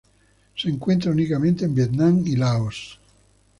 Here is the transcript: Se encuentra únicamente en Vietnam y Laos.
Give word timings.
Se 0.55 0.67
encuentra 0.67 1.11
únicamente 1.11 1.63
en 1.63 1.75
Vietnam 1.75 2.23
y 2.25 2.35
Laos. 2.35 2.99